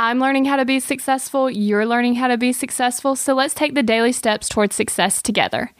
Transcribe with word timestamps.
I'm 0.00 0.20
learning 0.20 0.44
how 0.44 0.54
to 0.54 0.64
be 0.64 0.78
successful, 0.78 1.50
you're 1.50 1.84
learning 1.84 2.14
how 2.14 2.28
to 2.28 2.38
be 2.38 2.52
successful, 2.52 3.16
so 3.16 3.34
let's 3.34 3.52
take 3.52 3.74
the 3.74 3.82
daily 3.82 4.12
steps 4.12 4.48
towards 4.48 4.76
success 4.76 5.20
together. 5.20 5.72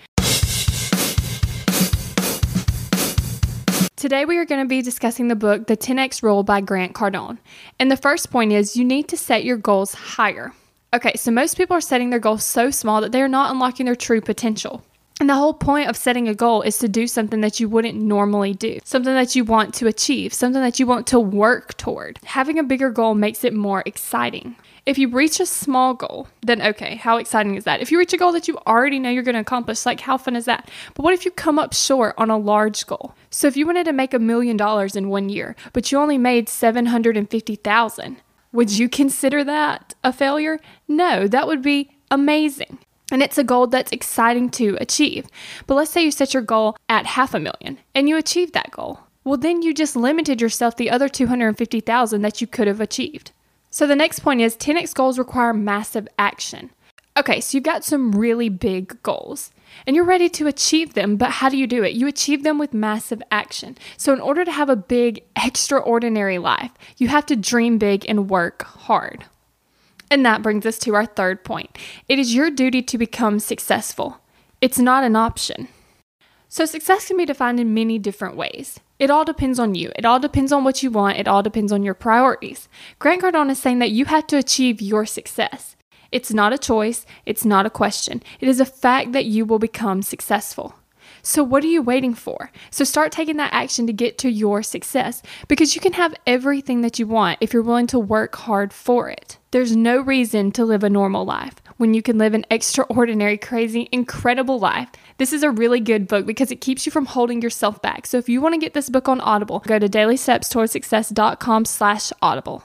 Today, 3.95 4.25
we 4.25 4.37
are 4.39 4.45
going 4.45 4.61
to 4.61 4.69
be 4.69 4.83
discussing 4.83 5.29
the 5.29 5.37
book 5.37 5.69
The 5.69 5.77
10X 5.77 6.25
Rule 6.25 6.43
by 6.43 6.61
Grant 6.61 6.95
Cardone. 6.95 7.39
And 7.79 7.93
the 7.93 7.97
first 7.97 8.33
point 8.33 8.51
is 8.51 8.77
you 8.77 8.85
need 8.85 9.07
to 9.07 9.17
set 9.17 9.45
your 9.45 9.57
goals 9.57 9.95
higher. 9.95 10.53
Okay, 10.93 11.13
so 11.15 11.31
most 11.31 11.57
people 11.57 11.77
are 11.77 11.81
setting 11.81 12.11
their 12.11 12.19
goals 12.19 12.45
so 12.45 12.73
small 12.73 13.01
that 13.03 13.13
they 13.13 13.23
are 13.23 13.29
not 13.29 13.53
unlocking 13.53 13.87
their 13.87 13.95
true 13.95 14.21
potential. 14.21 14.83
And 15.21 15.29
the 15.29 15.35
whole 15.35 15.55
point 15.55 15.89
of 15.89 15.97
setting 15.97 16.29
a 16.29 16.35
goal 16.35 16.63
is 16.63 16.79
to 16.79 16.89
do 16.89 17.09
something 17.09 17.41
that 17.41 17.59
you 17.59 17.69
wouldn't 17.69 18.01
normally 18.01 18.55
do, 18.55 18.79
something 18.85 19.15
that 19.15 19.35
you 19.35 19.43
want 19.43 19.75
to 19.75 19.89
achieve, 19.89 20.33
something 20.33 20.63
that 20.63 20.79
you 20.79 20.87
want 20.87 21.09
to 21.09 21.19
work 21.19 21.77
toward. 21.77 22.21
Having 22.25 22.61
a 22.61 22.63
bigger 22.63 22.91
goal 22.91 23.17
makes 23.17 23.43
it 23.43 23.53
more 23.53 23.83
exciting. 23.85 24.55
If 24.87 24.97
you 24.97 25.09
reach 25.09 25.41
a 25.41 25.47
small 25.47 25.93
goal, 25.95 26.29
then 26.43 26.63
okay, 26.63 26.95
how 26.95 27.17
exciting 27.17 27.57
is 27.57 27.65
that? 27.65 27.81
If 27.81 27.91
you 27.91 27.99
reach 27.99 28.13
a 28.13 28.17
goal 28.17 28.31
that 28.31 28.47
you 28.47 28.59
already 28.59 29.01
know 29.01 29.11
you're 29.11 29.25
going 29.25 29.35
to 29.35 29.41
accomplish, 29.41 29.85
like 29.85 30.01
how 30.01 30.19
fun 30.19 30.37
is 30.37 30.45
that? 30.45 30.71
But 30.95 31.03
what 31.03 31.15
if 31.15 31.25
you 31.25 31.33
come 31.33 31.59
up 31.59 31.75
short 31.75 32.15
on 32.17 32.31
a 32.31 32.39
large 32.39 32.87
goal? 32.87 33.15
So 33.29 33.49
if 33.49 33.57
you 33.57 33.67
wanted 33.67 33.85
to 33.85 33.93
make 33.93 34.15
a 34.15 34.21
million 34.21 34.57
dollars 34.57 34.95
in 34.95 35.09
one 35.09 35.29
year, 35.29 35.57
but 35.73 35.91
you 35.91 35.99
only 35.99 36.17
made 36.17 36.49
750,000, 36.49 38.17
would 38.53 38.71
you 38.71 38.89
consider 38.89 39.43
that 39.45 39.95
a 40.05 40.13
failure? 40.13 40.61
No, 40.87 41.27
that 41.27 41.49
would 41.49 41.61
be 41.61 41.91
amazing. 42.11 42.79
And 43.11 43.23
it's 43.23 43.39
a 43.39 43.45
goal 43.45 43.67
that's 43.67 43.93
exciting 43.93 44.51
to 44.51 44.77
achieve. 44.81 45.27
But 45.67 45.75
let's 45.75 45.91
say 45.91 46.05
you 46.05 46.11
set 46.11 46.35
your 46.35 46.43
goal 46.43 46.77
at 46.89 47.07
half 47.07 47.35
a 47.35 47.41
million 47.41 47.79
and 47.95 48.09
you 48.09 48.17
achieve 48.17 48.53
that 48.53 48.71
goal. 48.71 49.01
Well, 49.25 49.39
then 49.39 49.63
you 49.63 49.75
just 49.75 49.97
limited 49.97 50.41
yourself 50.41 50.77
the 50.77 50.91
other 50.91 51.09
250,000 51.09 52.23
that 52.23 52.41
you 52.41 52.47
could 52.47 52.67
have 52.67 52.81
achieved. 52.81 53.33
So 53.71 53.87
the 53.87 53.97
next 53.97 54.21
point 54.21 54.41
is 54.41 54.57
10x 54.57 54.95
goals 54.95 55.19
require 55.19 55.53
massive 55.53 56.09
action. 56.19 56.71
Okay, 57.17 57.41
so 57.41 57.57
you've 57.57 57.65
got 57.65 57.85
some 57.85 58.13
really 58.13 58.49
big 58.49 59.03
goals 59.03 59.51
and 59.87 59.97
you're 59.97 60.05
ready 60.05 60.29
to 60.31 60.47
achieve 60.47 60.95
them, 60.95 61.17
but 61.17 61.31
how 61.31 61.49
do 61.49 61.57
you 61.57 61.67
do 61.67 61.83
it? 61.83 61.93
You 61.93 62.07
achieve 62.07 62.43
them 62.43 62.59
with 62.59 62.73
massive 62.75 63.23
action. 63.31 63.77
So, 63.97 64.13
in 64.13 64.21
order 64.21 64.45
to 64.45 64.51
have 64.51 64.69
a 64.69 64.77
big, 64.77 65.23
extraordinary 65.37 66.39
life, 66.39 66.71
you 66.97 67.09
have 67.09 67.27
to 67.27 67.37
dream 67.37 67.79
big 67.79 68.05
and 68.09 68.31
work 68.31 68.63
hard. 68.63 69.25
And 70.11 70.25
that 70.25 70.43
brings 70.43 70.65
us 70.65 70.79
to 70.81 70.95
our 70.95 71.07
third 71.07 71.45
point 71.45 71.77
it 72.09 72.19
is 72.19 72.35
your 72.35 72.51
duty 72.51 72.83
to 72.83 72.99
become 72.99 73.39
successful, 73.39 74.19
it's 74.61 74.79
not 74.79 75.05
an 75.05 75.17
option. 75.17 75.69
So, 76.51 76.65
success 76.65 77.09
can 77.09 77.19
be 77.19 77.27
defined 77.27 77.61
in 77.61 77.75
many 77.75 77.99
different 77.99 78.35
ways. 78.35 78.81
It 78.99 79.11
all 79.11 79.25
depends 79.25 79.59
on 79.59 79.75
you. 79.75 79.93
It 79.97 80.07
all 80.07 80.19
depends 80.19 80.51
on 80.51 80.65
what 80.65 80.83
you 80.83 80.91
want. 80.91 81.19
It 81.19 81.29
all 81.29 81.43
depends 81.43 81.73
on 81.73 81.83
your 81.83 81.95
priorities. 81.95 82.69
Grant 82.99 83.23
Cardone 83.23 83.51
is 83.51 83.59
saying 83.59 83.81
that 83.81 83.91
you 83.91 84.07
have 84.07 84.27
to 84.29 84.39
achieve 84.39 84.81
your 84.81 85.05
success. 85.05 85.77
It's 86.11 86.33
not 86.33 86.55
a 86.55 86.59
choice, 86.59 87.05
it's 87.27 87.45
not 87.45 87.67
a 87.67 87.71
question. 87.71 88.23
It 88.41 88.49
is 88.49 88.61
a 88.61 88.65
fact 88.65 89.13
that 89.13 89.27
you 89.27 89.45
will 89.45 89.59
become 89.59 90.01
successful. 90.01 90.75
So, 91.23 91.43
what 91.43 91.65
are 91.65 91.69
you 91.69 91.83
waiting 91.83 92.15
for? 92.15 92.51
So, 92.71 92.85
start 92.85 93.13
taking 93.13 93.37
that 93.37 93.53
action 93.53 93.87
to 93.87 93.93
get 93.93 94.19
to 94.19 94.31
your 94.31 94.63
success 94.63 95.23
because 95.49 95.75
you 95.75 95.81
can 95.81 95.95
have 95.95 96.15
everything 96.27 96.83
that 96.83 96.99
you 96.99 97.07
want 97.07 97.39
if 97.41 97.53
you're 97.53 97.63
willing 97.63 97.87
to 97.89 97.99
work 97.99 98.37
hard 98.37 98.73
for 98.73 99.09
it. 99.09 99.39
There's 99.51 99.75
no 99.75 100.01
reason 100.01 100.53
to 100.53 100.65
live 100.65 100.85
a 100.85 100.91
normal 100.91 101.25
life 101.25 101.55
when 101.79 101.95
you 101.95 102.03
can 102.03 102.19
live 102.19 102.35
an 102.35 102.45
extraordinary, 102.51 103.39
crazy, 103.39 103.89
incredible 103.93 104.59
life. 104.59 104.89
This 105.17 105.33
is 105.33 105.43
a 105.43 105.51
really 105.51 105.81
good 105.81 106.07
book 106.07 106.27
because 106.27 106.51
it 106.51 106.61
keeps 106.61 106.85
you 106.85 106.93
from 106.93 107.07
holding 107.07 107.41
yourself 107.41 107.81
back. 107.81 108.07
So 108.07 108.19
if 108.19 108.29
you 108.29 108.41
want 108.41 108.55
to 108.55 108.61
get 108.61 108.75
this 108.75 108.91
book 108.91 109.09
on 109.09 109.21
Audible, 109.21 109.61
go 109.61 109.79
to 109.79 109.89
dailystepstowardssuccess.com 109.89 111.65
slash 111.65 112.13
audible. 112.21 112.63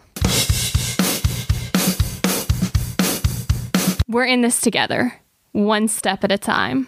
We're 4.08 4.26
in 4.26 4.42
this 4.42 4.60
together, 4.60 5.22
one 5.54 5.88
step 5.88 6.24
at 6.24 6.32
a 6.32 6.38
time. 6.38 6.88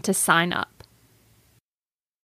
to 0.00 0.14
sign 0.14 0.50
up. 0.54 0.75